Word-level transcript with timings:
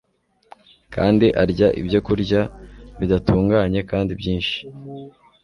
kandi 0.95 1.25
arya 1.41 1.67
ibyokurya 1.81 2.41
bidatunganye 2.99 3.79
kandi 3.91 4.11
byinshi 4.19 4.57